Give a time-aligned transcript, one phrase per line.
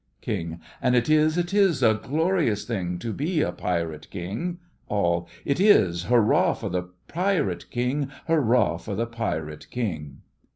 [0.21, 4.57] KING: And it is, it is a glorious thing To be a Pirate King.
[4.89, 6.05] ALL: It is!
[6.05, 8.09] Hurrah for the Pirate King!
[8.25, 10.23] Hurrah for the Pirate King!